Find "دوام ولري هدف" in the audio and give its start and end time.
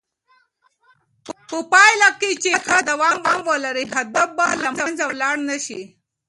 2.89-4.29